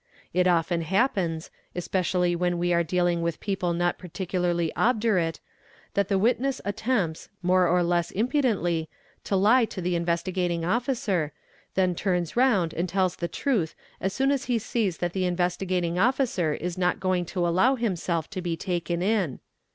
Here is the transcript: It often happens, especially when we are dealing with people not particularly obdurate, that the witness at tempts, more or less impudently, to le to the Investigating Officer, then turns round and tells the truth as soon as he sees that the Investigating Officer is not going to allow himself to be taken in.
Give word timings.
It 0.33 0.47
often 0.47 0.81
happens, 0.81 1.51
especially 1.75 2.35
when 2.35 2.57
we 2.57 2.73
are 2.73 2.81
dealing 2.83 3.21
with 3.21 3.39
people 3.39 3.71
not 3.71 3.99
particularly 3.99 4.73
obdurate, 4.75 5.39
that 5.93 6.07
the 6.07 6.17
witness 6.17 6.59
at 6.65 6.77
tempts, 6.77 7.29
more 7.43 7.67
or 7.67 7.83
less 7.83 8.09
impudently, 8.09 8.89
to 9.25 9.35
le 9.35 9.67
to 9.67 9.79
the 9.79 9.95
Investigating 9.95 10.65
Officer, 10.65 11.33
then 11.75 11.93
turns 11.93 12.35
round 12.35 12.73
and 12.73 12.89
tells 12.89 13.17
the 13.17 13.27
truth 13.27 13.75
as 13.99 14.11
soon 14.11 14.31
as 14.31 14.45
he 14.45 14.57
sees 14.57 14.97
that 14.97 15.13
the 15.13 15.25
Investigating 15.27 15.99
Officer 15.99 16.55
is 16.55 16.79
not 16.79 16.99
going 16.99 17.23
to 17.25 17.47
allow 17.47 17.75
himself 17.75 18.27
to 18.31 18.41
be 18.41 18.57
taken 18.57 19.03
in. 19.03 19.39